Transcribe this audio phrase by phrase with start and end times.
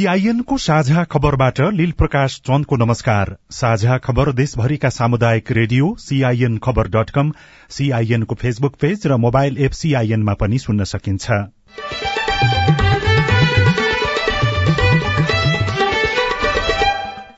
[0.00, 7.10] सीआईएनको साझा खबरबाट लील प्रकाश चन्दको नमस्कार। साझा खबर देशभरिका सामुदायिक रेडियो सीआईएन खबर डट
[7.10, 7.32] कम
[7.70, 11.30] सीआईएनको फेसबुक पेज र मोबाइल एप सीआईएनमा पनि सुन्न सकिन्छ।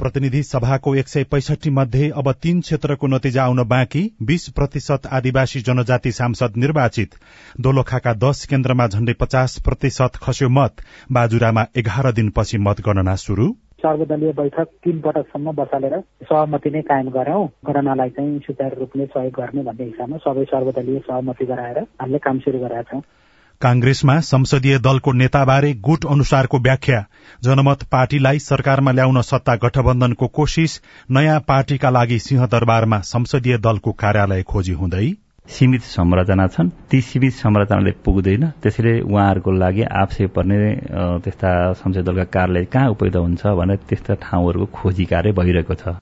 [0.03, 5.61] प्रतिनिधि सभाको एक सय पैसठी मध्ये अब तीन क्षेत्रको नतिजा आउन बाँकी बीस प्रतिशत आदिवासी
[5.61, 7.15] जनजाति सांसद निर्वाचित।
[7.61, 13.47] दोलखाका दश केन्द्रमा झण्डै पचास प्रतिशत खस्यो मत। बाजुरामा एघार दिनपछि मतगणना शुरू
[13.79, 19.63] सर्वदलीय बैठक तीन पटकसम्म बसालेर सहमति नै कायम गरौं गणनालाई चाहिँ सुचारू रूपले सहयोग गर्ने
[19.63, 23.01] भन्ने हिसाबमा सबै सर्वदलीय सहमति गराएर हामीले काम सुरु गरेका छौं।
[23.63, 26.99] कांग्रेसमा संसदीय दलको नेताबारे गुट अनुसारको व्याख्या।
[27.45, 34.73] जनमत पार्टीलाई सरकारमा ल्याउन सत्ता गठबन्धनको कोशिश नयाँ पार्टीका लागि सिंहदरबारमा संसदीय दलको कार्यालय खोजी
[34.73, 35.07] हुँदै।
[35.49, 40.59] सीमित संरचना छन्। ती सीमित संरचनाले पुग्दैन। त्यसैले उहाँहरूको लागि आवश्यक पर्ने
[41.23, 45.99] त्यस्ता संसदीय दलका कार्यालय कहाँ उपयुक्त हुन्छ भनेर त्यस्ता ठाउँहरूको खोजी कार्य भइरहेको छ।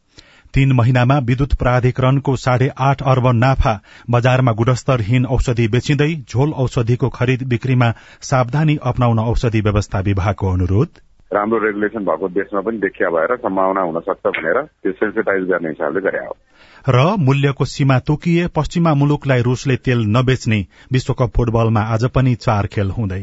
[0.55, 3.75] तीन महिनामा विद्युत प्राधिकरणको साढे आठ अर्ब नाफा
[4.11, 10.89] बजारमा गुणस्तरहीन औषधि बेचिँदै झोल औषधिको खरिद बिक्रीमा सावधानी अप्नाउन औषधि व्यवस्था विभागको अनुरोध।
[11.33, 16.01] राम्रो रेगुलेसन भएको देशमा पनि देखिया भएर सम्भावना हुन सक्छ भनेर त्यो सेन्सिटाइज गर्ने हिसाबले
[16.01, 16.37] गरे हो।
[16.89, 22.91] र मूल्यको सीमा तोकिए पश्चिमा मुलुकलाई रूसले तेल नबेच्ने विश्वकप फुटबलमा आज पनि चार खेल
[22.91, 23.23] हुँदै।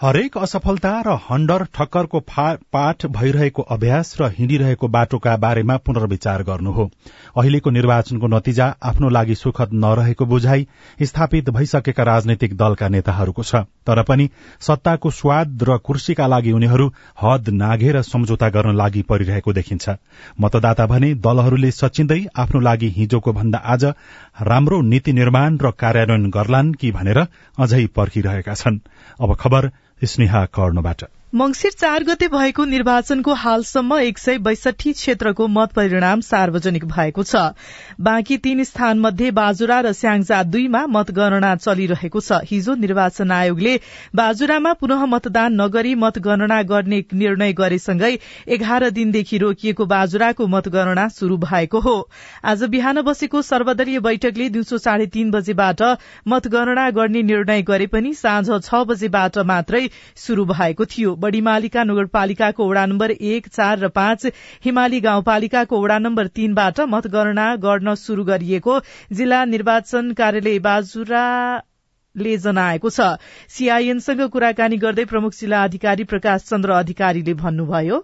[0.00, 2.18] हरेक असफलता र हण्डर ठक्करको
[2.72, 6.84] पाठ भइरहेको अभ्यास र हिँडिरहेको बाटोका बारेमा पुनर्विचार गर्नु हो।
[7.36, 10.66] अहिलेको निर्वाचनको नतिजा आफ्नो लागि सुखद नरहेको बुझाइ
[11.02, 14.28] स्थापित भइसकेका राजनैतिक दलका नेताहरूको छ। तर पनि
[14.60, 16.92] सत्ताको स्वाद र कुर्सीका लागि उनीहरू
[17.22, 19.96] हद नाघेर सम्झौता गर्न लागि परिरहेको देखिन्छ।
[20.40, 23.84] मतदाता भने दलहरूले सचिँदै आफ्नो लागि हिजोको भन्दा आज
[24.40, 27.18] राम्रो नीति निर्माण र कार्यान्वयन गर्लान् कि भनेर
[27.58, 28.78] अझै पर्खिरहेका छन्।
[29.20, 29.70] अब खबर
[30.04, 31.04] स्नेहा कर्णबाट।
[31.36, 37.36] मंगिर चार गते भएको निर्वाचनको हालसम्म एक सय बैसठी क्षेत्रको मत परिणाम सार्वजनिक भएको छ।
[38.00, 43.74] बाँकी तीन स्थान मध्ये बाजुरा र स्याङजा दुईमा मतगणना चलिरहेको छ। हिजो निर्वाचन आयोगले
[44.16, 48.12] बाजुरामा पुनः मतदान नगरी मतगणना गर्ने निर्णय गरेसँगै
[48.48, 51.96] एघार दिनदेखि रोकिएको बाजुराको मतगणना शुरू भएको हो।
[52.44, 55.84] आज बिहान बसेको सर्वदलीय बैठकले दिउँसो साढे तीन बजेबाट
[56.28, 59.86] मतगणना गर्ने निर्णय गरे पनि साँझ छ बजेबाट मात्रै
[60.16, 64.26] शुरू भएको थियो। बढ़ीमालिका नगरपालिकाको वड़ा नम्बर एक चार र पाँच
[64.64, 68.80] हिमाली गाउँपालिकाको वड़ा नम्बर तीनबाट मतगणना गर्न शुरू गरिएको
[69.12, 71.24] जिल्ला निर्वाचन कार्यालय बाजुरा
[72.14, 73.06] ले जनाएको छ।
[73.50, 77.98] सीआईएनसँग कुराकानी गर्दै प्रमुख जिल्ला अधिकारी प्रकाश चन्द्र अधिकारीले भन्नुभयो।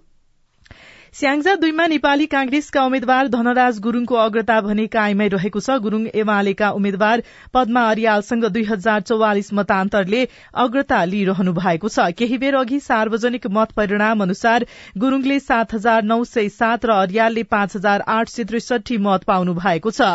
[1.14, 7.22] स्याङजा दुईमा नेपाली कांग्रेसका उम्मेद्वार धनराज गुरूङको अग्रता भने कायमै रहेको छ। गुरूङ एमालेका उम्मेद्वार
[7.54, 10.22] पद्मा अरियालसँग दुई हजार चौवालिस मतान्तरले
[10.64, 14.66] अग्रता लिइरहनु भएको छ। केही बेर अघि सार्वजनिक मत परिणाम अनुसार
[15.04, 19.56] गुरूङले सात हजार नौ सय सात र अरियालले पाँच हजार आठ सय त्रिसठी मत पाउनु
[19.60, 20.10] भएको छ।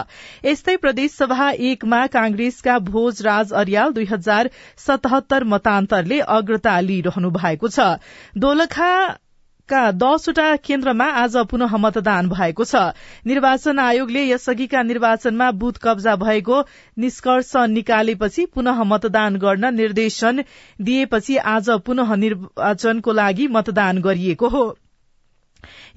[0.48, 4.52] यस्तै प्रदेशसभा एकमा कांग्रेसका भोज राज अरियाल दुई हजार
[4.88, 7.90] सतहत्तर मतान्तरले अग्रता लिइरहनु भएको छ।
[8.40, 8.92] दोलखा
[9.70, 12.76] का दसवटा केन्द्रमा आज पुनः मतदान भएको छ।
[13.26, 16.62] निर्वाचन आयोगले यसअघिका निर्वाचनमा बुथ कब्जा भएको
[16.98, 20.44] निष्कर्ष निकालेपछि पुनः मतदान गर्न निर्देशन
[20.82, 24.66] दिएपछि आज पुनः निर्वाचनको लागि मतदान गरिएको हो।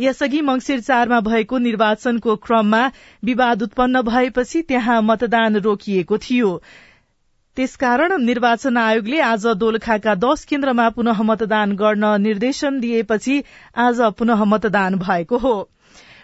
[0.00, 2.90] यसअघि मंगिर चारमा भएको निर्वाचनको क्रममा
[3.24, 6.62] विवाद उत्पन्न भएपछि त्यहाँ मतदान रोकिएको थियो।
[7.56, 13.40] त्यसकारण निर्वाचन आयोगले आज दोलखाका दश केन्द्रमा पुनः मतदान गर्न निर्देशन दिएपछि
[13.76, 15.54] आज पुनः मतदान भएको हो।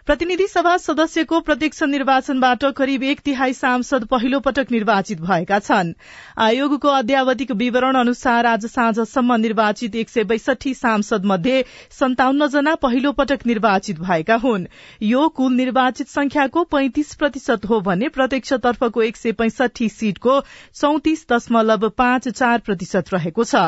[0.06, 5.92] प्रतिनिधि सभा सदस्यको प्रत्यक्ष निर्वाचनबाट करिब एक तिहाई सांसद पहिलो पटक निर्वाचित भएका छन्।
[6.38, 13.12] आयोगको अध्यावधिक विवरण अनुसार आज साँझसम्म निर्वाचित एक सय बैसठी सांसद मध्ये सन्ताउन्न जना पहिलो
[13.12, 14.66] पटक निर्वाचित भएका हुन्।
[15.02, 20.40] यो कुल निर्वाचित संख्याको पैंतिस प्रतिशत हो भने प्रत्यक्षतर्फको एक सय पैंसठी सीटको
[20.74, 23.64] चौतिस दशमलव पाँच चार प्रतिशत रहेको छ।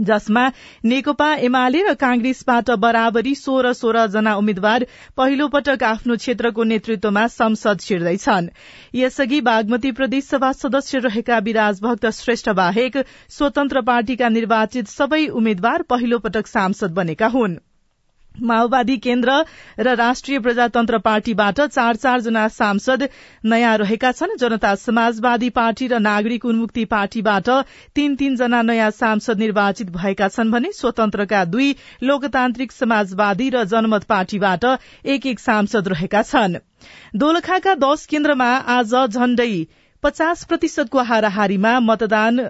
[0.00, 0.50] जसमा
[0.84, 4.86] नेकपा एमाले र कांग्रेसबाट बराबरी सोह्र सोह्र जना उम्मेद्वार
[5.16, 8.48] पहिलो पटक आफ्नो क्षेत्रको नेतृत्वमा संसद छिर्दैछन्।
[8.94, 12.96] यसअघि बागमती प्रदेश सभा सदस्य रहेका विराज भक्त श्रेष्ठ बाहेक
[13.28, 17.56] स्वतन्त्र पार्टीका निर्वाचित सबै उम्मेद्वार पहिलो पटक सांसद बनेका हुन्।
[18.42, 19.32] माओवादी केन्द्र
[19.78, 23.08] र राष्ट्रिय प्रजातन्त्र पार्टीबाट चार चारजना सांसद
[23.44, 27.50] नयाँ रहेका छन्। जनता समाजवादी पार्टी र नागरिक उन्मुक्ति पार्टीबाट
[27.94, 34.64] तीन तीनजना नयाँ सांसद निर्वाचित भएका छन् भने स्वतन्त्रका दुई लोकतान्त्रिक समाजवादी र जनमत पार्टीबाट
[35.06, 36.58] एक एक सांसद रहेका छन्।
[37.16, 39.52] दोलखाका दश केन्द्रमा आज झण्डै
[40.02, 42.40] पचास प्रतिशतको हाराहारीमा मतदान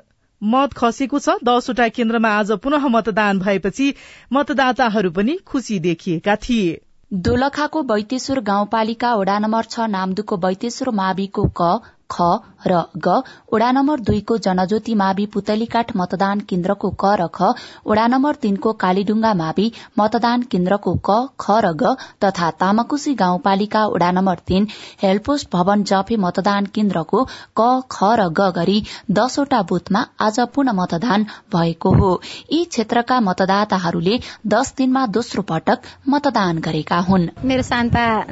[0.44, 3.86] मत खसेको छ। दसवटा केन्द्रमा आज पुनः मतदान भएपछि
[4.32, 6.80] मतदाताहरू पनि खुशी देखिएका थिए।
[7.12, 11.68] दोलखाको बैतेश्वर गाउँपालिका वडा नम्बर छ नामदुको बैतेश्वर माविको क
[12.10, 12.28] ख
[12.66, 13.22] र ग
[13.52, 17.50] वडा नम्बर दुईको जनज्योति मावि पुतलीकाठ मतदान केन्द्रको क र ख
[17.86, 19.66] वडा नम्बर तीनको कालीडुङ्गा मावि
[19.98, 24.68] मतदान केन्द्रको क ख र ग तथा तामाकुसी गाउँपालिका वडा नम्बर तीन
[25.02, 27.24] हेलपोस्ट भवन जफे मतदान केन्द्रको
[27.60, 28.78] क ख र ग गरी
[29.10, 32.10] दसवटा बुथमा आज पुनः मतदान भएको हो।
[32.52, 35.78] यी क्षेत्रका मतदाताहरूले दस दिनमा दोस्रो पटक
[36.08, 37.62] मतदान गरेका हुन्। मेरो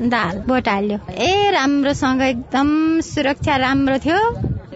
[0.08, 2.68] दाल ए राम्रोसँग एकदम
[3.02, 4.20] सुरक्षा राम्रो थियो।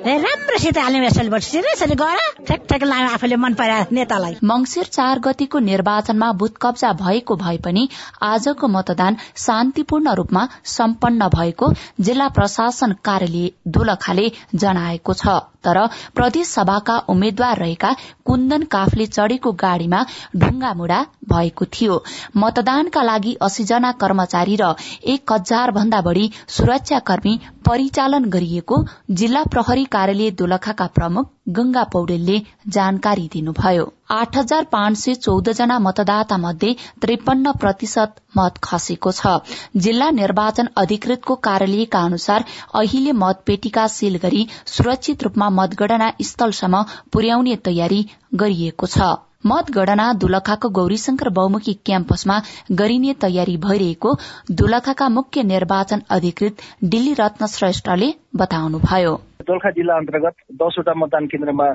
[0.06, 5.58] राम्रोसित हाल्ने यसैले सिरियसली गर ठेक ठेक लाग्यो आफूले मन परायो नेतालाई। मंगिर चार गतिको
[5.60, 7.88] निर्वाचनमा बुथ कब्जा भएको भए पनि
[8.22, 15.36] आजको मतदान शान्तिपूर्ण रूपमा सम्पन्न भएको जिल्ला प्रशासन कार्यालय दोलखाले जनाएको छ।
[15.66, 15.78] तर
[16.14, 17.90] प्रदेश सभाका उम्मेद्वार रहेका
[18.26, 20.04] कुन्दन काफले चढ़ेको गाड़ीमा
[20.36, 21.96] ढुङ्गा मुढा भएको थियो।
[22.36, 24.74] मतदानका लागि अस्सी जना कर्मचारी र
[25.14, 28.82] एक हजार भन्दा बढ़ी सुरक्षाकर्मी परिचालन गरिएको
[29.12, 32.38] जिल्ला प्रहरी कार्यालय दोलखाका प्रमुख गंगा पौडेलले
[32.68, 39.34] जानकारी दिनुभयो। आठ हजार पाँच सय चौध जना मतदाता मध्ये त्रिपन्न प्रतिशत मत खसेको छ।
[39.78, 42.44] जिल्ला निर्वाचन अधिकृतको कार्यालयका अनुसार
[42.74, 46.82] अहिले मतपेटिका सील गरी सुरक्षित रूपमा मतगणना स्थलसम्म
[47.12, 48.02] पुर्याउने तयारी
[48.34, 49.14] गरिएको छ।
[49.46, 52.36] मतगणना दुलखाको गौरीशंकर बहुमुखी क्याम्पसमा
[52.80, 54.14] गरिने तयारी भइरहेको
[54.58, 59.14] दुलखाका मुख्य निर्वाचन अधिकृत दिल्ली रत्न श्रेष्ठले बताउनुभयो।
[59.46, 61.66] दोलखा जिल्ला अन्तर्गत दसवटा मतदान केन्द्रमा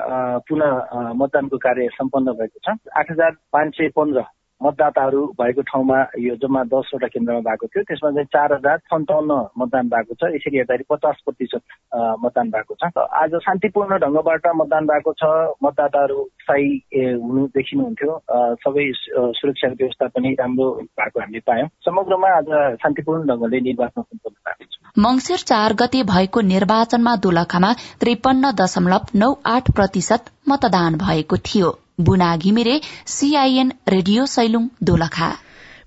[0.49, 0.71] पुनः
[1.19, 4.23] मतदानको कार्य सम्पन्न भएको छ। आठ हजार पाँच सय पन्ध्र
[4.63, 9.87] मतदाताहरू भएको ठाउँमा यो जम्मा दसवटा केन्द्रमा भएको थियो। त्यसमा चाहिँ चार हजार सन्ताउन्न मतदान
[9.89, 11.63] भएको छ। यसरी हेर्दाखेरि पचास प्रतिशत
[12.23, 12.91] मतदान भएको छ।
[13.21, 15.23] आज शान्तिपूर्ण ढङ्गबाट मतदान भएको छ।
[15.63, 16.69] मतदाताहरू स्थायी
[17.23, 18.11] हुनु देखिनुहुन्थ्यो।
[18.65, 18.85] सबै
[19.39, 20.69] सुरक्षा व्यवस्था पनि राम्रो
[20.99, 22.49] भएको हामीले पायौँ। समग्रमा आज
[22.83, 29.31] शान्तिपूर्ण ढङ्गले निर्वाचन सम्पन्न भएको छ। मंगिर चार गते भएको निर्वाचनमा दोलखामा त्रिपन्न दशमलव नौ
[29.45, 31.71] आठ प्रतिशत मतदान भएको थियो।
[32.03, 32.75] Buna Ghimire
[33.15, 35.31] CIN radio Sailung Dolakha.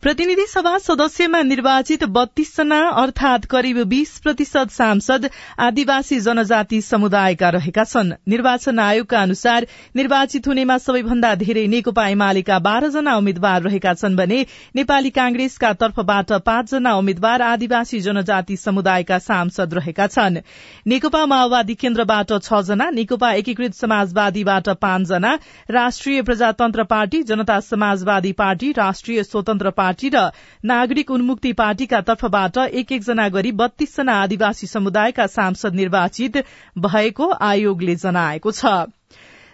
[0.04, 5.28] प्रतिनिधि सभा सदस्यमा निर्वाचित बत्तीसजना अर्थात करिब बीस प्रतिशत सांसद
[5.58, 9.66] आदिवासी जनजाति समुदायका रहेका छन्। निर्वाचन आयोगका अनुसार
[9.96, 14.44] निर्वाचित हुनेमा सबैभन्दा धेरै नेकपा एमालेका बाह्रजना उम्मेद्वार रहेका छन् भने
[14.76, 20.38] नेपाली कांग्रेसका तर्फबाट पाँचजना उम्मेद्वार आदिवासी जनजाति समुदायका सांसद रहेका छन्।
[20.86, 25.32] नेकपा माओवादी केन्द्रबाट छ जना नेकपा एकीकृत समाजवादीबाट पाँचजना
[25.70, 30.20] राष्ट्रिय प्रजातन्त्र पार्टी जनता समाजवादी पार्टी राष्ट्रिय स्वतन्त्र पार्टी पार्टी र
[30.64, 36.36] नागरिक उन्मुक्ति पार्टीका तर्फबाट एक एकजना गरी बत्तीसजना आदिवासी समुदायका सांसद निर्वाचित
[36.78, 38.90] भएको आयोगले जनाएको छ।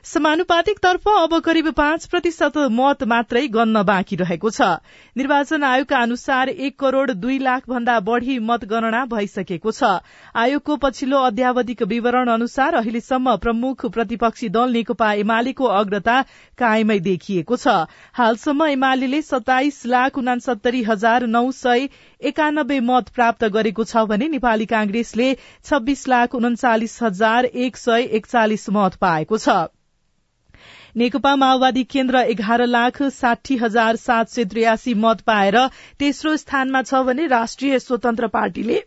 [0.05, 4.69] समानुपातिक तर्फ अब करिब पाँच प्रतिशत मत मात्रै गन्न बाँकी रहेको छ।
[5.17, 9.91] निर्वाचन आयोगका अनुसार एक करोड़ दुई लाख भन्दा बढ़ी मतगणना भइसकेको छ।
[10.35, 16.21] आयोगको पछिल्लो अध्यावधिक विवरण अनुसार अहिलेसम्म प्रमुख प्रतिपक्षी दल नेकपा एमालेको अग्रता
[16.59, 17.75] कायमै देखिएको छ।
[18.15, 21.89] हालसम्म एमाले सताइस लाख उनासत्तरी हजार नौ सय
[22.21, 25.29] एकानब्बे मत प्राप्त गरेको छ भने नेपाली कांग्रेसले
[25.65, 29.59] छब्बीस लाख उन्चालिस हजार एक सय एकचालिस मत पाएको छ।
[30.97, 35.57] नेकपा माओवादी केन्द्र एघार लाख साठी हजार सात सय त्रियासी मत पाएर
[36.01, 38.81] तेस्रो स्थानमा छ भने राष्ट्रिय स्वतन्त्र पार्टीले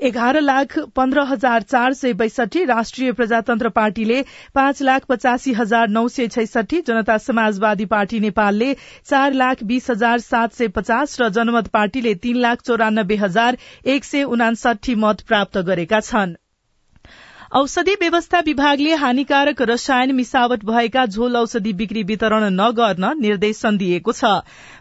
[0.00, 4.22] एघार लाख पन्ध्र हजार चार सय बैसठी राष्ट्रिय प्रजातन्त्र पार्टीले
[4.54, 8.72] पाँच लाख पचासी हजार नौ सय छैसठी जनता समाजवादी पार्टी नेपालले
[9.04, 14.04] चार लाख बीस हजार सात सय पचास र जनमत पार्टीले तीन लाख चौरानब्बे हजार एक
[14.04, 16.36] सय उनासाठी मत प्राप्त गरेका छन्।
[17.56, 24.32] औषधि व्यवस्था विभागले हानिकारक रसायन मिसावट भएका झोल औषधि बिक्री वितरण नगर्न निर्देशन दिएको छ।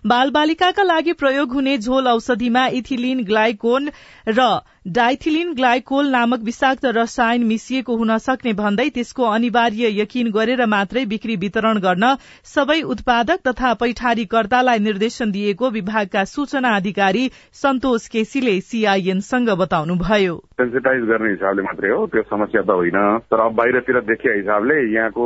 [0.06, 3.90] बाल बालिकाका लागि प्रयोग हुने झोल औषधिमा इथिलिन ग्लाइकोन
[4.30, 4.48] र
[4.88, 11.36] डाइथिलिन ग्लाइकोल नामक विषाक्त रसायन मिसिएको हुन सक्ने भन्दै त्यसको अनिवार्य यकिन गरेर मात्रै बिक्री
[11.36, 12.10] वितरण गर्न
[12.46, 17.24] सबै उत्पादक तथा पैठारीकर्तालाई निर्देशन दिएको विभागका सूचना अधिकारी
[17.64, 24.00] सन्तोष केसीले सीआईएनसँग बताउनुभयो। सेन्सिटाइज गर्ने हिसाबले मात्रै हो त्यो समस्या त होइन। तर बाहिरतिर
[24.12, 25.26] देखिए हिसाबले यहाँको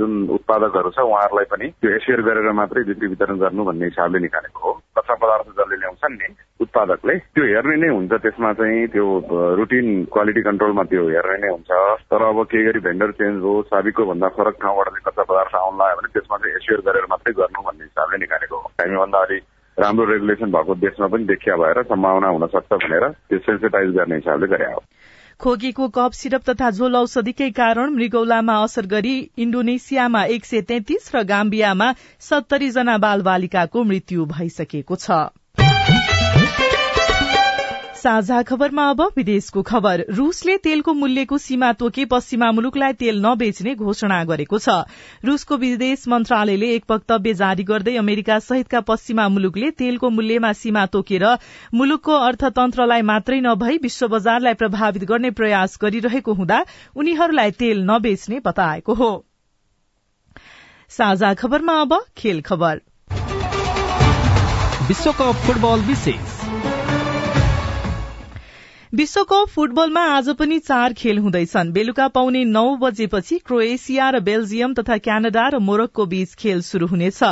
[0.00, 4.60] जुन उत्पादकहरू छ उहाँहरूलाई पनि त्यो एसियर गरेर मात्रै बिक्री वितरण गर्नु भन्ने हिसाबले निकालेको
[4.62, 6.28] हो। कच्चा पदार्थ जसले ल्याउँछन् नि
[6.62, 9.06] उत्पादकले त्यो हेर्ने नै हुन्छ। त्यसमा चाहिँ त्यो
[9.58, 11.70] रुटिन क्वालिटी कन्ट्रोलमा त्यो हेर्ने नै हुन्छ।
[12.06, 15.78] तर अब केही गरी भेन्डर चेन्ज हो साबिकको भन्दा फरक ठाउँबाट चाहिँ कच्चा पदार्थ आउनु
[15.78, 19.42] लाग्यो भने त्यसमा चाहिँ एसियर गरेर मात्रै गर्नु भन्ने हिसाबले निकालेको हो। हामीभन्दा अलिक
[19.76, 24.46] राम्रो रेगुलेसन भएको देशमा पनि देखिया भएर सम्भावना हुन सक्छ भनेर त्यो सेन्सिटाइज गर्ने हिसाबले
[24.54, 24.80] गरे हो।
[25.40, 31.22] खोकीको कप सिरप तथा झोल औषधिकै कारण मृगौलामा असर गरी इण्डोनेसियामा एक सय तेत्तीस र
[31.28, 31.90] गाम्बियामा
[32.20, 35.20] सत्तरी जना बाल बालिकाको मृत्यु भइसकेको छ।
[37.98, 44.18] साझा खबरमा अब विदेशको खबर। रूसले तेलको मूल्यको सीमा तोके पश्चिमा मुलुकलाई तेल नबेच्ने घोषणा
[44.24, 44.68] गरेको छ।
[45.24, 51.26] रूसको विदेश मन्त्रालयले एक वक्तव्य जारी गर्दै अमेरिका सहितका पश्चिमा मुलुकले तेलको मूल्यमा सीमा तोकेर
[51.74, 56.64] मुलुकको अर्थतन्त्रलाई मात्रै नभई विश्व बजारलाई प्रभावित गर्ने प्रयास गरिरहेको हुँदा
[56.96, 59.12] उनीहरूलाई तेल नबेच्ने बताएको हो।
[64.88, 66.37] विश्वकप फुटबल विशेष।
[68.94, 74.96] विश्वकप फुटबलमा आज पनि चार खेल हुँदैछन्। बेलुका पाउने नौ बजेपछि क्रोएसिया र बेल्जियम तथा
[74.98, 77.22] क्यानाडा र मोरक्को बीच खेल शुरू हुनेछ।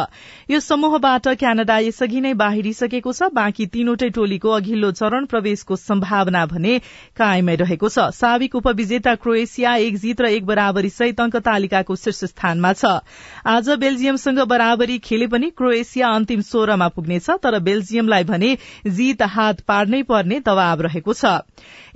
[0.51, 6.79] यो समूहबाट क्यानाडा यसअघि नै बाहिरिसकेको छ। बाँकी तीनवटै टोलीको अघिल्लो चरण प्रवेशको सम्भावना भने
[7.17, 12.37] कायमै रहेको छ। साविक उपविजेता क्रोएसिया एक जीत र एक बराबरी सहित अंक तालिकाको शीर्ष
[12.37, 13.01] स्थानमा छ।
[13.47, 18.57] आज बेल्जियमसँग बराबरी खेले पनि क्रोएसिया अन्तिम सोह्रमा पुग्नेछ तर बेल्जियमलाई भने
[18.93, 21.46] जीत हात पार्नै पर्ने दबाव रहेको छ।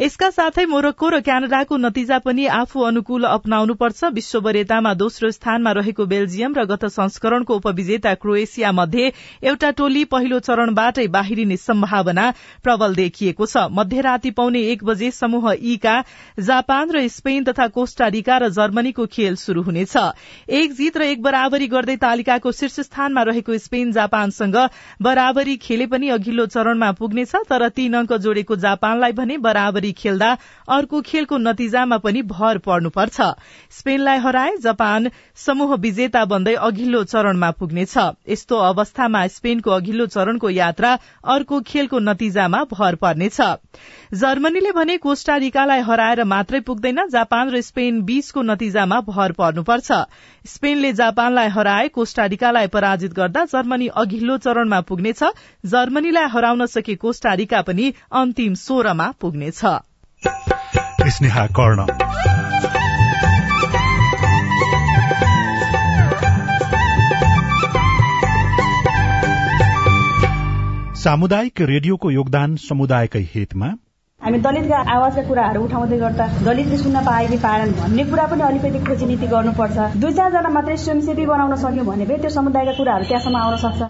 [0.00, 6.04] यसका साथै मोरक्को र क्यानाडाको नतिजा पनि आफू अनुकूल अपनाउनुपर्छ। विश्व वरेतामा दोस्रो स्थानमा रहेको
[6.12, 9.11] बेल्जियम र गत संस्करणको उपविजेता क्रोएसिया मध्ये
[9.45, 12.25] एउटा टोली पहिलो चरणबाटै बाहिरिने सम्भावना
[12.64, 15.97] प्रबल देखिएको छ। मध्यराती पाउने एक बजे समूह ई का
[16.42, 19.97] जापान र स्पेन तथा कोष्टारिका र जर्मनीको खेल शुरू हुनेछ।
[20.54, 24.57] एक जीत र एक बराबरी गर्दै तालिकाको शीर्ष स्थानमा रहेको स्पेन जापानसँग
[25.02, 30.30] बराबरी खेले पनि अघिल्लो चरणमा पुग्नेछ तर तीन अंक जोडेको जापानलाई भने बराबरी खेल्दा
[30.68, 33.20] अर्को खेलको नतिजामा पनि भर पर्नुपर्छ।
[33.70, 37.97] स्पेनलाई हराए जापान समूह विजेता बन्दै अघिल्लो चरणमा पुग्नेछ।
[38.28, 40.92] यस्तो अवस्थामा स्पेनको अघिल्लो चरणको यात्रा
[41.26, 43.40] अर्को खेलको नतिजामा भर पर्नेछ।
[44.14, 49.92] जर्मनीले भने कोष्टारिकालाई हराएर मात्रै पुग्दैन जापान र स्पेन बीचको नतिजामा भर पर्नुपर्छ।
[50.44, 55.23] स्पेनले जापानलाई हराए कोष्टारिकालाई पराजित गर्दा जर्मनी अघिल्लो चरणमा पुग्नेछ।
[55.64, 59.61] जर्मनीलाई हराउन सके कोष्टारिका पनि अन्तिम सोह्रमा पुग्नेछ।
[71.01, 73.69] सामुदायिक रेडियोको योगदान समुदायकै हितमा।
[74.23, 78.81] हामी दलितका आवाजका कुराहरू उठाउँदै गर्दा दलितले सुन्न पाए कि पाएनन् भन्ने कुरा पनि अलिकति
[78.85, 83.57] खोजी नीति गर्नुपर्छ। दुई चारजना मात्रै स्वयंसेवी बनाउन सक्यो भने त्यो समुदायका कुराहरू त्यहाँसम्म आउन
[83.65, 83.81] सक्छ।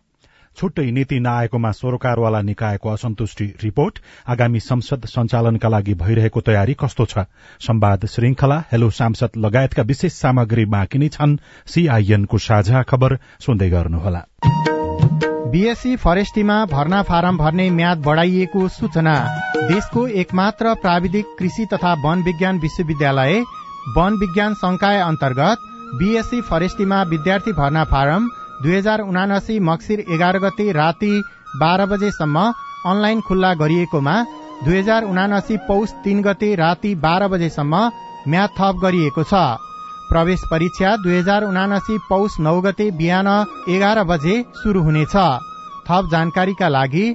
[0.56, 7.18] छुट्टै नीति नआएकोमा सरोकारवाला निकायको असन्तुष्टि रिपोर्ट आगामी संसद सञ्चालनका लागि भइरहेको तयारी कस्तो छ?
[7.60, 14.24] संवाद श्रृंखला हेलो सांसद लगायतका विशेष सामग्री बाँकी नै छन्। सीआईएनको साझा खबर सुन्दै गर्नुहोला।
[15.50, 19.14] बीएससी फरेस्टीमा भर्ना फारम भर्ने म्याद बढ़ाइएको सूचना।
[19.62, 23.40] देशको एकमात्र प्राविधिक कृषि तथा वन विज्ञान विश्वविद्यालय
[23.96, 25.58] वन विज्ञान संकाय अन्तर्गत
[25.94, 28.28] बीएससी फरेस्टीमा विद्यार्थी भर्ना फारम
[28.62, 31.12] दुई हजार उनासी मक्सिर एघार गते राति
[31.60, 32.40] बाह्र बजेसम्म
[32.86, 34.14] अनलाइन खुल्ला गरिएकोमा
[34.64, 37.80] दुई हजार उनासी पौष तीन गते राति बाह्र बजेसम्म
[38.28, 39.34] म्याद थप गरिएको छ।
[40.10, 43.28] प्रवेश परीक्षा दुई हजार उनासी पौष नौ गते बिहान
[43.68, 45.16] एघार बजे शुरू हुनेछ।
[45.86, 47.06] थप जानकारीका लागि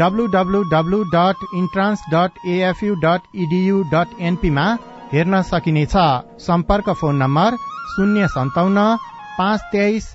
[0.00, 3.22] W W W dot entrance dot AFU dot
[3.92, 4.66] dot एनपीमा
[5.12, 5.94] हेर्न सकिनेछ।
[6.40, 7.56] सम्पर्क फोन नम्बर
[7.92, 8.86] शून्य सन्ताउन्न
[9.38, 10.14] पाँच तेइस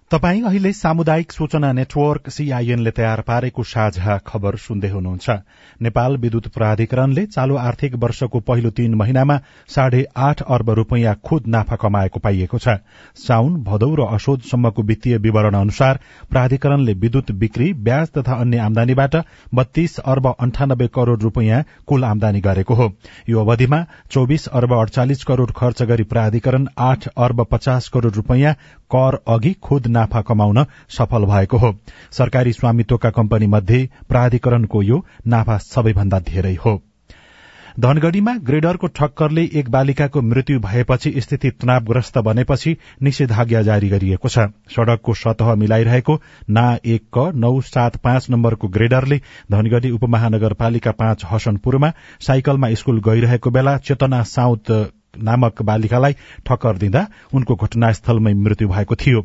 [0.11, 5.35] तपाई अहिले सामुदायिक सूचना नेटवर्क सीआईएनले तयार पारेको साझा खबर सुन्दै हुनुहुन्छ।
[5.81, 9.37] नेपाल विद्युत प्राधिकरणले चालू आर्थिक वर्षको पहिलो तीन महिनामा
[9.69, 12.75] साढे आठ अर्ब रूपियाँ खुद नाफा कमाएको पाइएको छ।
[13.17, 15.99] साउन भदौ र असोजसम्मको वित्तीय विवरण अनुसार
[16.31, 19.15] प्राधिकरणले विद्युत बिक्री ब्याज तथा अन्य आमदानीबाट
[19.53, 22.89] बत्तीस अर्ब अन्ठानब्बे करोड़ रूपियाँ कुल आमदानी गरेको हो।
[23.29, 28.53] यो अवधिमा चौविस अर्ब अडचालिस करोड़ खर्च गरी प्राधिकरण आठ अर्ब पचास करोड़ रूपियाँ
[28.91, 31.73] कर अघि खुद नाफा कमाउन सफल भएको हो।
[32.11, 36.81] सरकारी स्वामित्वका कम्पनी मध्ये प्राधिकरणको यो नाफा सबैभन्दा धेरै हो।
[37.79, 45.13] धनगढ़ीमा ग्रेडरको ठक्करले एक बालिकाको मृत्यु भएपछि स्थिति तनावग्रस्त बनेपछि निषेधाज्ञा जारी गरिएको छ। सड़कको
[45.13, 52.73] सतह मिलाइरहेको ना एक क नौ सात पाँच नम्बरको ग्रेडरले धनगढ़ी उपमहानगरपालिका पाँच हसनपुरमा साइकलमा
[52.75, 54.71] स्कूल गइरहेको बेला चेतना साउत
[55.23, 56.13] नामक बालिकालाई
[56.45, 59.21] ठक्कर दिँदा उनको घटनास्थलमै मृत्यु भएको थियो।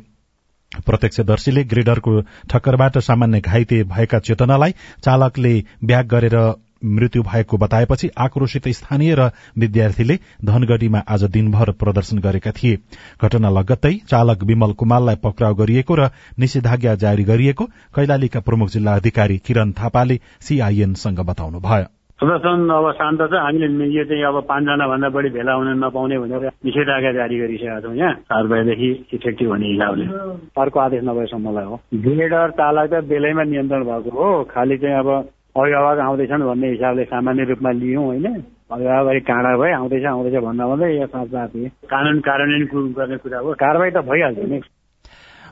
[0.87, 2.21] प्रत्यक्षदर्शीले ग्रेडरको
[2.51, 5.53] ठक्करबाट सामान्य घाइते भएका चेतनालाई चालकले
[5.85, 6.37] ब्याग गरेर
[6.85, 12.79] मृत्यु भएको बताएपछि आक्रोशित स्थानीय र विद्यार्थीले धनगढ़ीमा आज दिनभर प्रदर्शन गरेका थिए।
[13.23, 17.65] घटना लगत्तै चालक विमल कुमारलाई पक्राउ गरिएको र निषेधाज्ञा जारी गरिएको
[17.97, 24.25] कैलालीका प्रमुख जिल्ला अधिकारी किरण थापाले सीआईएनसँग बताउनुभयो। प्रदर्शन अब शान्त छ। हामीले यो चाहिँ
[24.25, 28.89] अब पाँचजना भन्दा बढी भेला हुन नपाउने भनेर निषेधाज्ञा जारी गरिसकेका छौँ यहाँ। चार बजेदेखि
[29.15, 30.05] इफेक्टिभ हुने हिसाबले।
[30.57, 35.09] अर्को आदेश नभएसम्मलाई हो। ग्रेडर चालक त बेलैमा नियन्त्रण भएको हो। खालि चाहिँ अब
[35.57, 38.27] अभिभावक आउँदैछन् भन्ने हिसाबले सामान्य रूपमा लियौँ होइन।
[38.73, 41.29] अभिभावक काँडा भए आउँदैछ आउँदैछ भन्दा भन्दै यो साथ
[41.93, 43.53] कानून कार्यान्वयन गर्ने कुरा हो?
[43.55, 44.61] कारवाही त भइहाल्छ नि।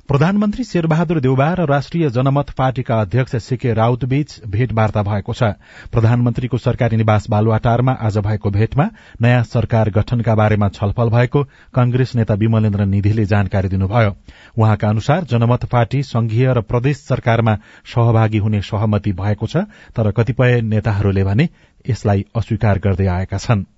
[0.09, 5.43] प्रधानमन्त्री शेरबहादुर देउबा र राष्ट्रिय जनमत पार्टीका अध्यक्ष सीके राउतबीच भेटवार्ता भएको छ।
[5.89, 8.89] प्रधानमन्त्रीको सरकारी निवास बालुवाटारमा आज भएको भेटमा
[9.23, 11.43] नयाँ सरकार गठनका बारेमा छलफल भएको
[11.75, 14.15] कंग्रेस नेता विमलेन्द्र निधिले जानकारी दिनुभयो।
[14.59, 17.57] उहाँका अनुसार जनमत पार्टी संघीय र प्रदेश सरकारमा
[17.89, 19.65] सहभागी हुने सहमति भएको छ
[19.97, 21.49] तर कतिपय नेताहरूले भने
[21.89, 23.74] यसलाई अस्वीकार गर्दै आएका छनृ।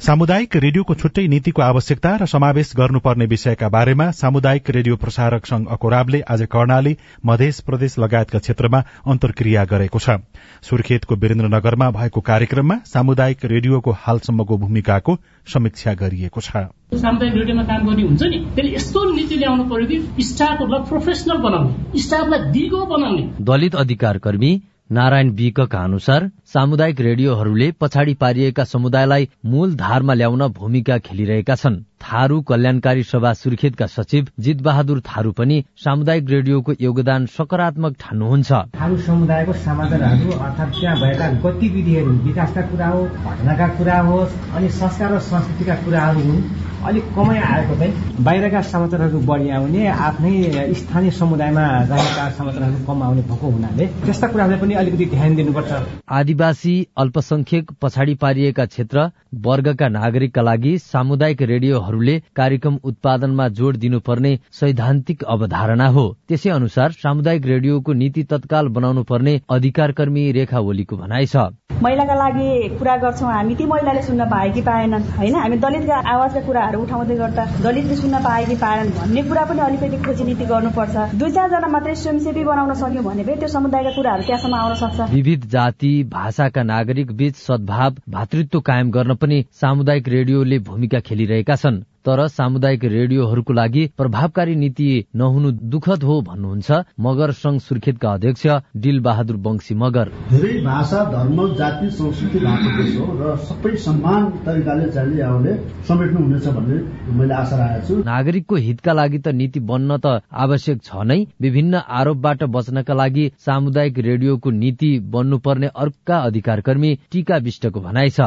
[0.00, 6.20] सामुदायिक रेडियोको छुट्टै नीतिको आवश्यकता र समावेश गर्नुपर्ने विषयका बारेमा सामुदायिक रेडियो प्रसारक संघ अकोराबले
[6.26, 10.18] आज कर्णाली मध्य प्रदेश लगायतका क्षेत्रमा अन्तर्क्रिया गरेको छ।
[10.62, 16.66] सुर्खेतको वीरेन्द्रनगरमा भएको कार्यक्रममा सामुदायिक रेडियोको हालसम्मको भूमिकाको समीक्षा गरिएको छ।
[16.98, 22.02] सामुदायिक रेडियोमा काम गर्ने हुन्छ नि त्यसले यस्तो नीति ल्याउनु पर्यो कि स्टाफहरूलाई प्रोफेसनल बनाउने
[22.02, 24.52] स्टाफलाई दिगो बनाउने। दलित अधिकार कर्मी
[24.90, 32.40] नारायण विकका अनुसार सामुदायिक रेडियोहरूले पछाडि पारिएका समुदायलाई मूल धारमा ल्याउन भूमिका खेलिरहेका छन्। थारू
[32.40, 39.52] कल्याणकारी सभा सुर्खेतका सचिव जित बहादुर थारू पनि सामुदायिक रेडियोको योगदान सकारात्मक ठान्नुहुन्छ। थारू समुदायको
[39.64, 45.74] समाचारहरू अर्थात् त्यहाँ भएका गतिविधिहरू विकासका कुरा हो घटनाका कुरा होस् अनि संस्कार र संस्कृतिका
[45.84, 46.42] कुराहरू हुन्।
[46.84, 50.32] अलिक कमै आएको चाहिँ बाहिरका समाचारहरू बढी आउने आफ्नै
[50.74, 55.72] स्थानीय समुदायमा रहेका समाचारहरू कम आउने भएको हुनाले त्यस्ता कुरालाई पनि अलिकति ध्यान दिनुपर्छ।
[56.12, 59.08] आदिवासी अल्पसंख्यक पछाडि पारिएका क्षेत्र
[59.44, 67.46] वर्गका नागरिकका लागि सामुदायिक रेडियोहरूले कार्यक्रम उत्पादनमा जोड़ दिनुपर्ने सैद्धान्तिक अवधारणा हो। त्यसै अनुसार सामुदायिक
[67.46, 71.48] रेडियोको नीति तत्काल बनाउनु पर्ने अधिकार कर्मी रेखा ओलीको भनाइ छ।
[71.82, 75.34] महिलाका लागि कुरा गर्छौँ हामी ती महिलाले सुन्न पाए कि पाएनन् होइन?
[75.34, 80.02] हामी दलितका आवाजका कुराहरू उठाउँदै गर्दा दलितले सुन्न पाए कि पाएनन् भन्ने कुरा पनि अलिकति
[80.04, 84.54] खोजी नीति गर्नुपर्छ। दुई चारजना मात्रै स्वयंसेवी बनाउन सक्यौँ भने पनि त्यो समुदायका कुराहरू त्यहाँसम्म
[84.54, 91.00] आउन सक्छ। विविध जाति भाषाका नागरिक बीच सद्भाव भातृत्व कायम गर्न पनि सामुदायिक रेडियोले भूमिका
[91.00, 98.12] खेलिरहेका छन्। तर सामुदायिक रेडियोहरूको लागि प्रभावकारी नीति नहुनु दुखद हो भन्नुहुन्छ मगर संघ सुर्खेतका
[98.12, 103.76] अध्यक्ष डिल बहादुर वंशी मगर। धेरै भाषा धर्म जाति संस्कृति भएको देश हो र सबै
[103.84, 105.54] समान तरिकाले चाहिँ यहाँले
[105.88, 106.78] समेट्नु हुनेछ भन्ने
[107.16, 111.82] मैले आशा राखेको छु। नागरिकको हितका लागि त नीति बन्न त आवश्यक छ नै। विभिन्न
[112.00, 118.20] आरोपबाट बच्नका लागि सामुदायिक रेडियोको नीति बन्नुपर्ने अर्का अधिकार कर्मी टीका विष्टको भनाइ छ।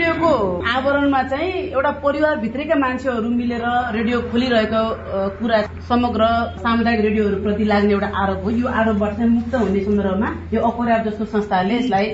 [0.00, 0.32] रेडियोको
[0.64, 4.82] आवरणमा चाहिँ एउटा परिवारभित्रैका मान्छेहरू मिलेर रेडियो खोलिरहेको
[5.38, 5.58] कुरा
[5.88, 6.24] समग्र
[6.64, 11.24] सामुदायिक रेडियोहरूप्रति लाग्ने एउटा आरोप हो। यो आरोपबाट चाहिँ मुक्त हुने सन्दर्भमा यो अपर्याप्त जस्तो
[11.24, 12.06] संस्थाहरूले यसलाई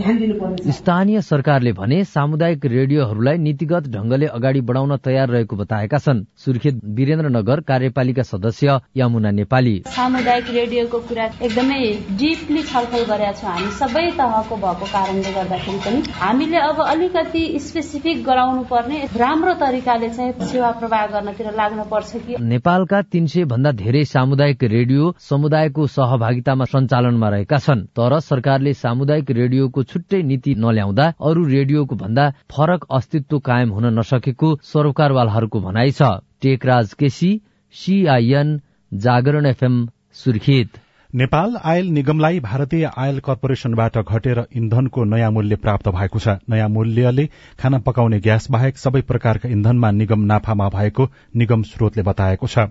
[0.00, 6.24] ध्यान दिनुपर्ने स्थानीय सरकारले भने सामुदायिक रेडियोहरूलाई नीतिगत ढंगले अगाडि बढाउन तयार रहेको बताएका छन्।
[6.44, 11.80] सुर्खेत वीरेन्द्रनगर कार्यपालिका सदस्य यमुना नेपाली। सामुदायिक रेडियोको कुरा एकदमै
[12.16, 18.22] डिपली छलफल गरेका छौँ हामी। सबै तहको भएको कारणले गर्दाखेरि पनि हामीले अब अलिकति स्पेसिफिक
[18.24, 23.72] गराउनु पर्ने राम्रो तरिकाले चाहिँ सेवा प्रवाह गर्नतिर लाग्नु पर्छ कि नेपालका तीन सय भन्दा
[23.74, 31.06] धेरै सामुदायिक रेडियो समुदायको सहभागितामा सञ्चालनमा रहेका छन् तर सरकारले सामुदायिक रेडियोको छुट्टै नीति नल्याउँदा
[31.20, 37.32] अरू रेडियोको भन्दा फरक अस्तित्व कायम हुन नसकेको सरोकारवालहरूको भनाइ छ। Tekraj KC
[37.74, 38.58] CIN
[38.92, 39.86] Jagaran FM
[40.22, 40.81] Surkhet.
[41.14, 47.26] Nepal oil निगमलाई भारतीय आयल कर्पोरेशनबाट घटेर इन्धनको नयाँ मूल्य प्राप्त भएको छ। नयाँ मूल्यले
[47.60, 52.64] खाना पकाउने ग्यास बाहेक सबै प्रकारका इन्धनमा निगम नाफामा भएको निगम स्रोतले बताएको छ।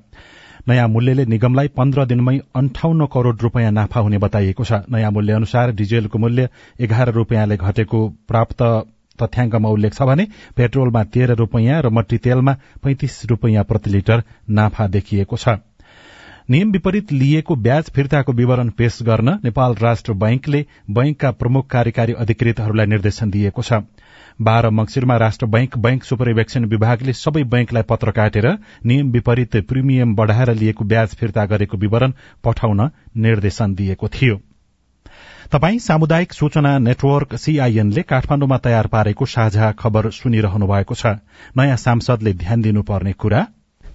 [0.67, 5.71] नयाँ मूल्यले निगमलाई पन्ध्र दिनमै अन्ठाउन्न करोड़ रूपियाँ नाफा हुने बताइएको छ। नयाँ मूल्य अनुसार
[5.77, 6.49] डिजेलको मूल्य
[6.79, 8.61] एघार रूपियाँले घटेको प्राप्त
[9.19, 10.25] तथ्याङ्कमा उल्लेख छ भने
[10.57, 15.61] पेट्रोलमा तेह्र रूपियाँ र मट्टी तेलमा पैंतिस रूपियाँ प्रति लिटर नाफा देखिएको छ।
[16.51, 22.85] नियम विपरीत लिएको ब्याज फिर्ताको विवरण पेश गर्न नेपाल राष्ट्र बैंकले बैंकका प्रमुख कार्यकारी अधिकृतहरूलाई
[22.85, 23.79] निर्देशन दिएको छ।
[24.41, 28.47] बाह्र मंगिरमा राष्ट्र बैंक बैंक सुपरिवेक्षण विभागले सबै बैंकलाई पत्र काटेर
[28.85, 34.35] नियम विपरीत प्रिमियम बढ़ाएर लिएको ब्याज फिर्ता गरेको विवरण पठाउन निर्देशन दिएको थियो।
[35.51, 41.15] तपाई सामुदायिक सूचना नेटवर्क सीआईएनले काठमाण्डुमा तयार पारेको साझा खबर सुनिरहनु भएको छ।
[41.57, 43.47] नयाँ सांसदले ध्यान दिनुपर्ने कुरा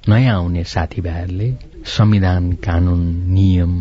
[0.09, 1.51] नयाँ आउने साथीभाइहरूले
[1.85, 3.73] संविधान कानून नियम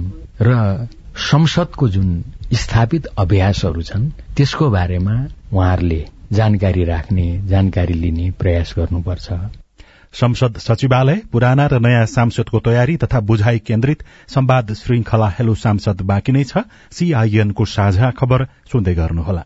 [0.41, 2.09] र संसदको जुन
[2.53, 5.15] स्थापित अभ्यासहरू छन् त्यसको बारेमा
[5.53, 9.27] उहाँहरूले जानकारी राख्ने जानकारी लिने प्रयास गर्नुपर्छ।
[10.13, 16.31] संसद सचिवालय पुराना र नयाँ सांसदको तयारी तथा बुझाइ केन्द्रित संवाद श्रृंखला हेलो सांसद बाँकी
[16.31, 19.43] नै छ। सीआईएनको साझा खबर सुन्दै गर्नुहोला।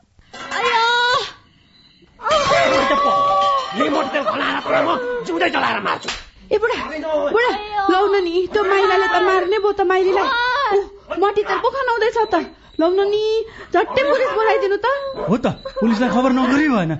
[6.51, 6.77] ए बुढा
[7.33, 7.51] बुढा
[7.93, 10.27] लौन नि त्यो माइलाले त मार्ने भयो त माइलीलाई।
[11.21, 12.35] मटी त पो खनाउँदैछ त।
[12.79, 13.23] लौन नि
[13.73, 14.87] झट्टै पुलिस बोलाइदिनु त।
[15.29, 15.45] हो त
[15.77, 16.91] पुलिसलाई खबर नगरी भएन।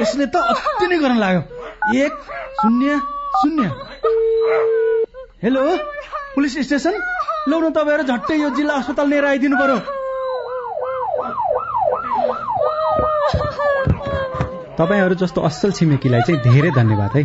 [0.00, 1.42] यसले त अति नै गर्न लाग्यो।
[2.04, 2.12] एक
[2.60, 2.98] शून्य
[3.40, 3.64] शून्य।
[5.42, 5.62] Hello
[6.34, 6.94] police station?
[7.48, 9.78] लौन तपाईँहरू झट्टै यो जिल्ला अस्पताल लिएर आइदिनु पर्यो।
[14.78, 17.24] तपाईँहरू जस्तो असल छिमेकीलाई चाहिँ धेरै धन्यवाद है।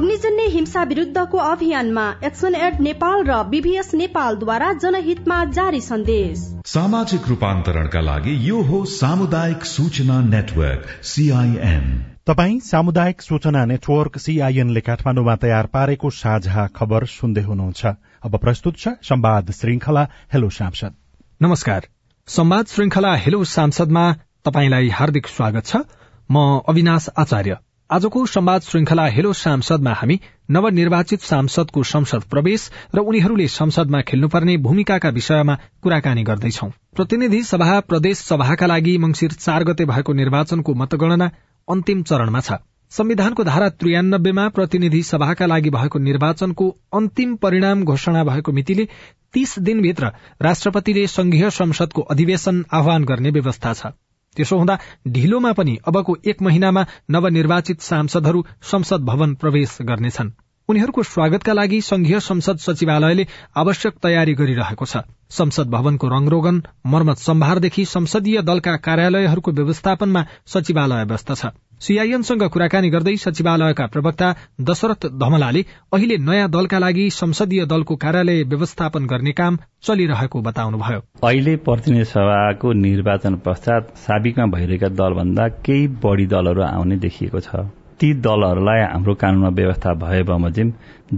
[0.01, 8.01] अग्निजन्य हिंसा विरूद्धको अभियानमा एक्सन एड नेपाल र बीभीएस नेपालद्वारा जनहितमा जारी सन्देश। सामाजिक रूपान्तरणका
[8.01, 11.85] लागि यो हो सामुदायिक सूचना नेटवर्क सीआईएन
[12.27, 18.97] तपाई सामुदायिक सूचना नेटवर्क सीआईएनले काठमाडौँमा तयार पारेको साझा खबर सुन्दै हुनुहुन्छ। अब प्रस्तुत छ
[19.05, 20.93] संवाद श्रृंखला हेलो सांसद।
[21.41, 21.87] नमस्कार।
[22.27, 24.11] संवाद श्रृंखला हेलो सांसदमा
[24.45, 25.89] तपाईंलाई हार्दिक स्वागत छ।
[26.29, 30.15] म अविनाश आचार्य। आजको संवाद श्रृंखला हेलो सांसदमा हामी
[30.49, 38.17] नवनिर्वाचित सांसदको संसद प्रवेश र उनीहरूले संसदमा खेल्नुपर्ने भूमिकाका विषयमा कुराकानी गर्दैछौ। प्रतिनिधि सभा प्रदेश
[38.19, 41.27] सभाका लागि मंगिर चार गते भएको निर्वाचनको मतगणना
[41.67, 42.59] अन्तिम चरणमा छ।
[42.91, 48.87] संविधानको धारा त्रियानब्बेमा प्रतिनिधि सभाका लागि भएको निर्वाचनको अन्तिम परिणाम घोषणा भएको मितिले
[49.33, 53.93] तीस दिनभित्र राष्ट्रपतिले संघीय संसदको अधिवेशन आह्वान गर्ने व्यवस्था छ।
[54.35, 60.31] त्यसो हुँदा ढिलोमा पनि अबको एक महिनामा नवनिर्वाचित सांसदहरू संसद भवन प्रवेश गर्नेछन्।
[60.69, 64.97] उनीहरूको स्वागतका लागि संघीय संसद सचिवालयले आवश्यक तयारी गरिरहेको छ।
[65.31, 73.15] संसद भवनको रंगरोगन मर्मत सम्भारदेखि संसदीय दलका कार्यालयहरूको व्यवस्थापनमा सचिवालय व्यस्त छ। सीआईएनसँग कुराकानी गर्दै
[73.17, 74.27] सचिवालयका प्रवक्ता
[74.61, 75.61] दशरथ धमलाले
[75.93, 82.73] अहिले नयाँ दलका लागि संसदीय दलको कार्यालय व्यवस्थापन गर्ने काम चलिरहेको बताउनुभयो। अहिले प्रतिनिधि सभाको
[82.85, 87.65] निर्वाचन पश्चात साबिकमा भइरहेका दलभन्दा केही बढ़ी दलहरू आउने देखिएको छ।
[88.01, 90.69] ती दलहरूलाई हाम्रो कानूनमा व्यवस्था भए बमोजिम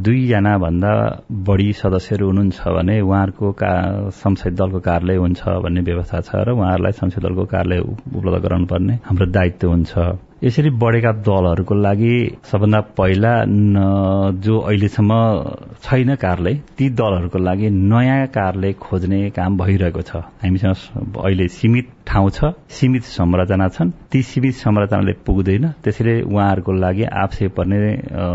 [0.04, 0.92] दुईजना भन्दा
[1.48, 3.72] बढी सदस्यहरू हुनुहुन्छ भने उहाँहरूको का
[4.14, 7.80] संसद दलको कार्यालय हुन्छ भन्ने व्यवस्था छ र उहाँहरूलाई संसद दलको कार्यालय
[8.12, 9.92] उपलब्ध गराउनुपर्ने हाम्रो दायित्व हुन्छ।
[10.44, 12.16] यसरी बढेका दलहरूको लागि
[12.52, 13.34] सबभन्दा पहिला
[14.44, 15.12] जो अहिलेसम्म
[15.84, 22.30] छैन कार्यालय ती दलहरूको लागि नयाँ कार्यालय खोज्ने काम भइरहेको छ। हामीसँग अहिले सीमित ठाउँ
[22.30, 27.80] छ सीमित संरचना छन्। ती सीमित संरचनाले पुग्दैन त्यसैले उहाँहरूको लागि आवश्यक पर्ने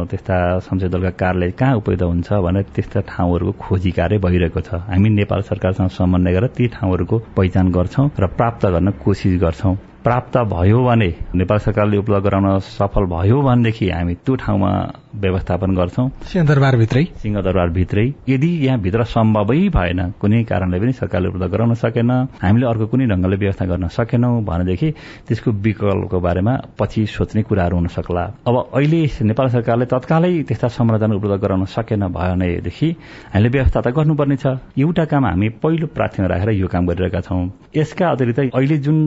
[0.09, 5.09] त्यस्ता संसद दलका कार्यालय कहाँ उपयुक्त हुन्छ भनेर त्यस्ता ठाउँहरूको खोजी कार्य भइरहेको छ। हामी
[5.13, 9.77] नेपाल सरकारसँग समन्वय गरेर ती ठाउँहरूको पहिचान गर्छौं र प्राप्त गर्न कोसिस गर्छौं।
[10.09, 14.71] प्राप्त भयो भने नेपाल सरकारले उपलब्ध गराउन सफल भयो भनेदेखि हामी त्यो ठाउँमा
[15.15, 22.11] व्यवस्थापन गर्छौं। सिंहदरबारभित्रै। सिंहदरबारभित्रै। यदि यहाँभित्र सम्भवै भएन कुनै कारणले पनि सरकारले उपलब्ध गराउन सकेन
[22.43, 24.89] हामीले अर्को कुनै ढंगले व्यवस्था गर्न सकेनौं भनेदेखि
[25.29, 31.15] त्यसको विकल्पको बारेमा पछि सोच्ने कुराहरू हुन सक्ला। अब अहिले नेपाल सरकारले तत्कालै त्यस्ता संरचना
[31.17, 32.89] उपलब्ध गराउन सकेन भनेदेखि
[33.33, 37.49] हामीले व्यवस्था त गर्नुपर्ने छ। एउटा काम हामी पहिलो प्राथमिकता राखेर यो काम गरिरहेका छौं।
[37.77, 38.99] यसका अतिरिक्त अहिले जुन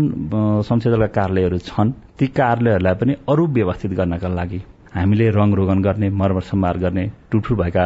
[0.66, 4.62] संसदका कार्यालयहरू छन् ती कार्यालयहरूलाई पनि अरू व्यवस्थित गर्नका लागि
[4.96, 7.86] हामीले रङ रोगन गर्ने मर्मत सम्हार गर्ने टुटफुट भएका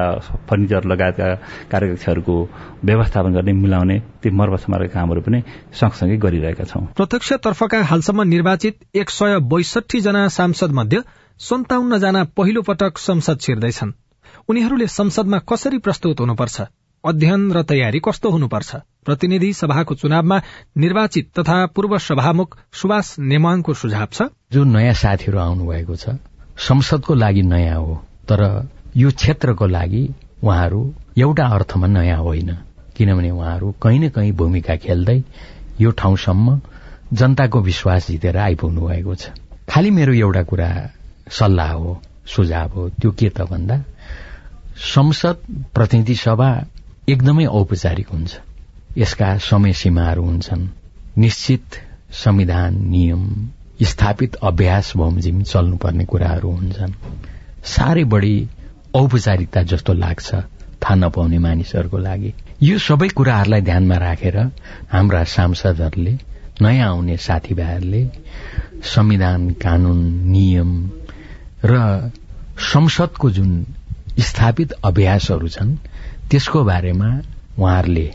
[0.50, 1.28] फर्निचर लगायतका
[1.72, 2.36] कार्यकक्षहरूको
[2.86, 5.42] व्यवस्थापन गर्ने मिलाउने ती मर्मत सम्हारका कामहरू पनि
[5.74, 11.00] सँगसँगै गरिरहेका छौं। प्रत्यक्ष तर्फका हालसम्म निर्वाचित एक सय बैसठी जना सांसद मध्ये
[11.40, 13.94] सन्ताउन्न जना पहिलो पटक संसद छिर्दैछन्।
[14.50, 16.62] उनीहरूले संसदमा कसरी प्रस्तुत हुनुपर्छ?
[17.04, 18.76] अध्ययन र तयारी कस्तो हुनुपर्छ?
[19.06, 20.42] प्रतिनिधि सभाको चुनावमा
[20.78, 26.18] निर्वाचित तथा पूर्व सभामुख सुभाष नेमाङको सुझाव छ। जो नयाँ साथीहरू आउनुभएको छ
[26.58, 27.96] संसदको लागि नयाँ हो
[28.30, 28.42] तर
[28.98, 30.10] यो क्षेत्रको लागि
[30.44, 32.58] उहाँहरू एउटा अर्थमा नयाँ होइन।
[32.96, 35.24] किनभने उहाँहरू कहीँ न कहीँ भूमिका खेल्दै
[35.82, 36.60] यो ठाउँसम्म
[37.14, 39.30] जनताको विश्वास जितेर आइपुग्नु भएको छ।
[39.70, 40.70] खालि मेरो एउटा कुरा
[41.30, 43.84] सल्लाह हो सुझाव हो त्यो के त भन्दा
[44.78, 45.38] संसद
[45.74, 46.50] प्रतिनिधि सभा
[47.10, 48.40] एकदमै औपचारिक हुन्छ।
[48.98, 50.68] यसका समय सीमाहरू हुन्छन्।
[51.18, 51.66] निश्चित
[52.12, 53.24] संविधान नियम
[53.84, 56.94] स्थापित अभ्यास बमोजिम चल्नुपर्ने कुराहरू हुन्छन्।
[57.64, 58.50] साह्रै बढी
[58.96, 62.34] औपचारिकता जस्तो लाग्छ थाहा नपाउने मानिसहरूको लागि।
[62.64, 64.38] यो सबै कुराहरूलाई ध्यानमा राखेर
[64.92, 66.18] हाम्रा सांसदहरूले
[66.62, 68.12] नयाँ आउने साथीभाइहरूले
[68.84, 70.92] संविधान कानून नियम
[71.66, 72.12] र
[72.58, 73.66] संसदको जुन
[74.20, 75.76] स्थापित अभ्यासहरू छन्
[76.32, 77.22] त्यसको बारेमा
[77.60, 78.14] उहाँहरूले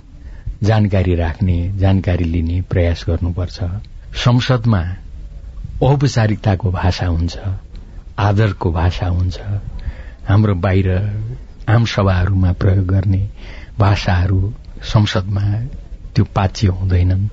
[0.62, 3.61] जानकारी राख्ने जानकारी लिने प्रयास गर्नुपर्छ।
[4.14, 4.96] संसदमा
[5.83, 7.38] औपचारिकताको भाषा हुन्छ
[8.19, 9.40] आदरको भाषा हुन्छ
[10.29, 10.88] हाम्रो बाहिर
[11.69, 13.29] आम सभाहरूमा प्रयोग गर्ने
[13.79, 15.40] भाषाहरू संसदमा
[16.14, 17.29] त्यो पाच्य हुँदैनन्।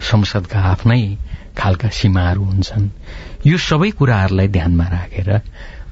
[0.00, 1.18] संसदका आफ्नै
[1.58, 2.88] खालका सीमाहरू हुन्छन्।
[3.46, 5.30] यो सबै कुराहरूलाई ध्यानमा राखेर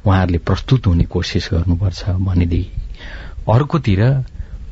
[0.06, 2.70] उहाँहरूले प्रस्तुत हुने कोसिस गर्नुपर्छ भनेदेखि
[3.48, 4.02] अर्कोतिर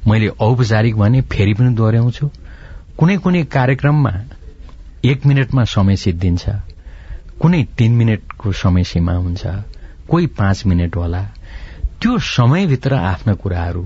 [0.08, 2.30] मैले औपचारिक भने फेरि पनि दोहोऱ्याउँछु।
[2.98, 4.12] कुनै कुनै कार्यक्रममा
[5.04, 6.48] एक मिनटमा समय सिद्धिन्छ।
[7.42, 9.42] कुनै तीन मिनटको समय सीमा हुन्छ
[10.08, 11.22] कोही पाँच मिनट होला।
[12.00, 13.82] त्यो समयभित्र आफ्ना कुराहरू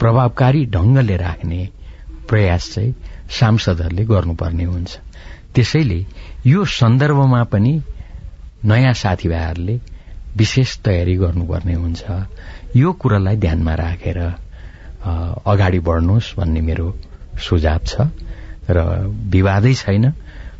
[0.00, 1.60] प्रभावकारी ढंगले राख्ने
[2.28, 2.94] प्रयास चाहिँ
[3.30, 4.92] सांसदहरूले गर्नुपर्ने हुन्छ।
[5.54, 6.00] त्यसैले
[6.46, 7.72] यो सन्दर्भमा पनि
[8.64, 9.76] नयाँ साथीभाइहरूले
[10.36, 12.02] विशेष तयारी गर्नुपर्ने हुन्छ।
[12.76, 14.18] यो कुरालाई ध्यानमा राखेर
[15.52, 16.86] अगाडि बढ्नुहोस् भन्ने मेरो
[17.36, 17.92] सुझाव छ।
[18.70, 18.78] र
[19.28, 20.04] विवादै छैन।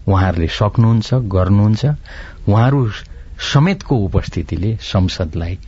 [0.04, 1.84] उहाँहरूले सक्नुहुन्छ गर्नुहुन्छ।
[2.48, 2.90] उहाँहरू
[3.52, 5.58] समेतको उपस्थितिले संसदलाई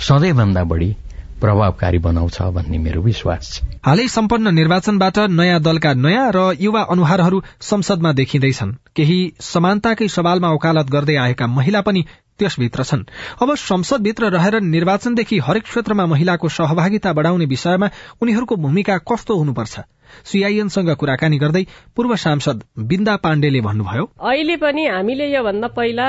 [0.00, 0.96] सधैँभन्दा बढ़ी
[1.40, 7.42] प्रभावकारी बनाउँछ भन्ने मेरो विश्वास छ। हालै सम्पन्न निर्वाचनबाट नयाँ दलका नयाँ र युवा अनुहारहरू
[7.60, 12.04] संसदमा देखिँदैछन्। केही समानताकै सवालमा वकालत गर्दै आएका महिला पनि
[12.38, 13.04] त्यसभित्र छन्।
[13.42, 17.90] अब संसदभित्र रहेर निर्वाचनदेखि हरेक क्षेत्रमा महिलाको सहभागिता बढ़ाउने विषयमा
[18.22, 19.80] उनीहरूको भूमिका कस्तो हुनुपर्छ?
[20.24, 21.62] सीआईएनसँग कुराकानी गर्दै
[21.96, 26.08] पूर्व सांसद बिन्दा पाण्डेले भन्नुभयो अहिले पनि हामीले योभन्दा पहिला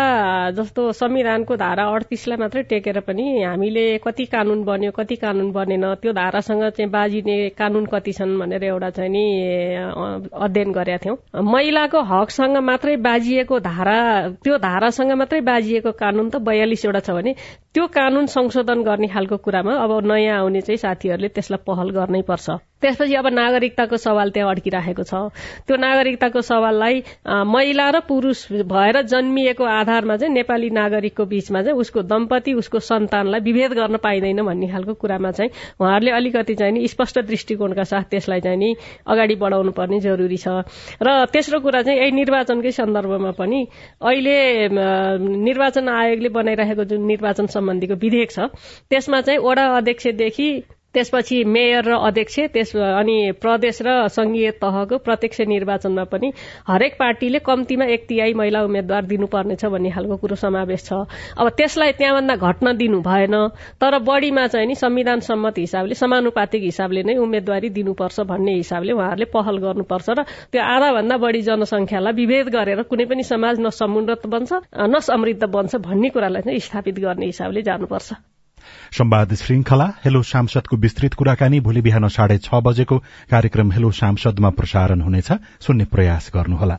[0.52, 6.12] जस्तो संविधानको धारा अडतिसलाई मात्रै टेकेर पनि हामीले कति कानून बन्यो कति कानून बनेन त्यो
[6.14, 9.26] धारासँग चाहिँ बाजिने कानून कति छन् भनेर एउटा चाहिँ नि
[10.34, 13.98] अध्ययन गरेका थियौं। महिलाको हकसँग मात्रै बाजिएको धारा
[14.44, 17.36] त्यो धारासँग मात्रै बाजिएको कानून त बयालिसवटा छ भने
[17.76, 22.48] त्यो कानून संशोधन गर्ने खालको कुरामा अब नयाँ आउने चाहिँ साथीहरूले त्यसलाई पहल गर्नै पर्छ।
[22.80, 25.14] त्यसपछि अब नागरिकताको सवाल त्यहाँ अड्किराखेको छ।
[25.68, 32.02] त्यो नागरिकताको सवाललाई महिला र पुरूष भएर जन्मिएको आधारमा चाहिँ नेपाली नागरिकको बीचमा चाहिँ उसको
[32.08, 37.20] दम्पति उसको सन्तानलाई विभेद गर्न पाइँदैन भन्ने खालको कुरामा चाहिँ उहाँहरूले अलिकति चाहिँ नि स्पष्ट
[37.28, 40.64] दृष्टिकोणका साथ त्यसलाई चाहिँ नि अगाडि बढाउनु पर्ने जरुरी छ।
[41.04, 43.60] र तेस्रो कुरा चाहिँ यही निर्वाचनकै सन्दर्भमा पनि
[44.00, 44.38] अहिले
[44.72, 48.40] निर्वाचन आयोगले बनाइरहेको जुन निर्वाचन सम्बन्धीको विधेयक छ।
[48.90, 50.50] त्यसमा चाहिँ वडा अध्यक्षदेखि
[50.96, 56.32] त्यसपछि मेयर र अध्यक्ष त्यस अनि प्रदेश र संघीय तहको प्रत्यक्ष निर्वाचनमा पनि
[56.68, 61.04] हरेक पार्टीले कम्तीमा एक तिहाई महिला उम्मेद्वार दिनुपर्नेछ भन्ने खालको कुरो समावेश छ।
[61.38, 63.36] अब त्यसलाई त्यहाँभन्दा घट्न दिनु भएन
[63.82, 69.26] तर बढीमा चाहिँ नि संविधान सम्मत हिसाबले समानुपातिक हिसाबले नै उम्मेद्वारी दिनुपर्छ भन्ने हिसाबले उहाँहरूले
[69.34, 73.70] पहल गर्नुपर्छ र त्यो आधाभन्दा बढी जनसङ्ख्यालाई विभेद गरेर कुनै पनि समाज न
[74.28, 78.35] बन्छ न समृद्ध बन्छ भन्ने कुरालाई चाहिँ स्थापित गर्ने हिसाबले जानुपर्छ।
[78.92, 82.98] संवाद श्रृंखला हेलो सांसदको विस्तृत कुराकानी भोलि बिहान साढे छ बजेको
[83.32, 86.78] कार्यक्रम हेलो सांसदमा प्रसारण हुनेछ। सुन्ने प्रयास गर्नुहोला।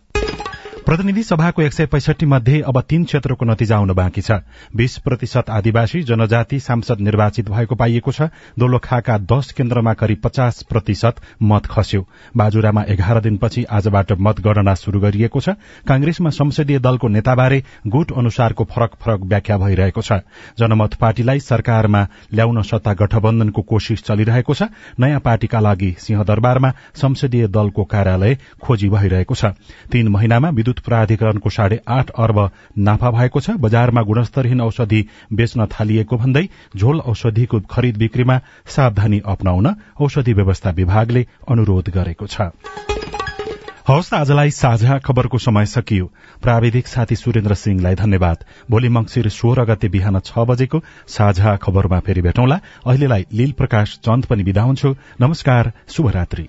[0.87, 4.33] प्रतिनिधि सभाको एक सय पैसठी मध्ये अब तीन क्षेत्रको नतिजा आउन बाँकी छ।
[4.71, 11.15] बीस प्रतिशत आदिवासी जनजाति सांसद निर्वाचित भएको पाइएको छ। दोलखाका दश केन्द्रमा करिब पचास प्रतिशत
[11.43, 18.13] मत खस्यो। बाजुरामा एघार दिनपछि आजबाट मतगणना शुरू गरिएको छ। कांग्रेसमा संसदीय दलको नेताबारे गुट
[18.13, 20.23] अनुसारको फरक फरक व्याख्या भइरहेको छ।
[20.55, 24.71] जनमत पार्टीलाई सरकारमा ल्याउन सत्ता गठबन्धनको कोशिश चलिरहेको छ।
[25.01, 29.45] नयाँ पार्टीका लागि सिंहदरबारमा संसदीय दलको कार्यालय खोजी भइरहेको छ।
[29.91, 35.01] तीन महिनामा विद्युत प्राधिकरणको साढे आठ अर्ब नाफा भएको छ। बजारमा गुणस्तरहीन औषधि
[35.33, 39.67] बेच्न थालिएको भन्दै झोल औषधिको खरिद बिक्रीमा सावधानी अप्नाउन
[40.01, 42.53] औषधि व्यवस्था विभागले अनुरोध गरेको छ।
[43.87, 46.11] हवस् आजलाई साझा खबरको समय सकियो।
[46.43, 52.23] प्राविधिक साथी सुरेन्द्र सिंहलाई धन्यवाद। भोलि मंगिर सोह्र गते बिहान छ बजेको साझा खबरमा फेरि
[52.23, 56.49] भेटौँला। अहिलेलाई लील प्रकाश चन्द पनि विदा हुन्छु। नमस्कार शुभरात्री।